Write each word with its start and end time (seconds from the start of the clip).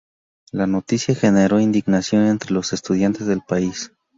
La 0.51 0.65
noticia 0.65 1.13
generó 1.13 1.59
indignación 1.59 2.25
entre 2.25 2.53
los 2.53 2.73
estudiantes 2.73 3.27
del 3.27 3.41
país. 3.41 3.91